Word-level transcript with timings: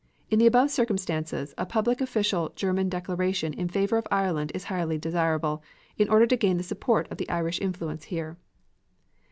In 0.31 0.39
the 0.39 0.47
above 0.47 0.71
circumstances, 0.71 1.53
a 1.59 1.65
public 1.67 2.01
official 2.01 2.53
German 2.55 2.89
declaration 2.89 3.53
in 3.53 3.69
favor 3.69 3.97
of 3.97 4.07
Ireland 4.09 4.51
is 4.55 4.63
highly 4.63 4.97
desirable, 4.97 5.61
in 5.95 6.09
order 6.09 6.25
to 6.25 6.35
gain 6.37 6.57
the 6.57 6.63
support 6.63 7.07
of 7.11 7.19
the 7.19 7.29
Irish 7.29 7.61
influence 7.61 8.05
here. 8.05 8.39